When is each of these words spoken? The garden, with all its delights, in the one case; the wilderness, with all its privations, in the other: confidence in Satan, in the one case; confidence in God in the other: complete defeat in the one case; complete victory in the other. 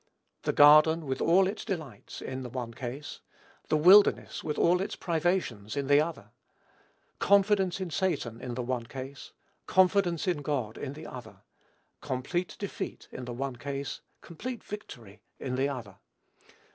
The 0.41 0.51
garden, 0.51 1.05
with 1.05 1.21
all 1.21 1.45
its 1.45 1.63
delights, 1.63 2.21
in 2.23 2.41
the 2.41 2.49
one 2.49 2.73
case; 2.73 3.19
the 3.69 3.77
wilderness, 3.77 4.43
with 4.43 4.57
all 4.57 4.81
its 4.81 4.95
privations, 4.95 5.77
in 5.77 5.85
the 5.85 6.01
other: 6.01 6.31
confidence 7.19 7.79
in 7.79 7.91
Satan, 7.91 8.41
in 8.41 8.55
the 8.55 8.63
one 8.63 8.87
case; 8.87 9.31
confidence 9.67 10.27
in 10.27 10.41
God 10.41 10.75
in 10.75 10.93
the 10.93 11.05
other: 11.05 11.43
complete 12.01 12.55
defeat 12.57 13.09
in 13.11 13.25
the 13.25 13.31
one 13.33 13.57
case; 13.57 14.01
complete 14.21 14.63
victory 14.63 15.21
in 15.39 15.53
the 15.53 15.69
other. 15.69 15.97